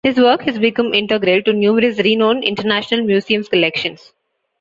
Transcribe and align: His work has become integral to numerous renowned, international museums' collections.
His 0.03 0.17
work 0.17 0.41
has 0.45 0.57
become 0.57 0.95
integral 0.95 1.43
to 1.43 1.53
numerous 1.53 1.99
renowned, 1.99 2.43
international 2.43 3.03
museums' 3.05 3.49
collections. 3.49 4.13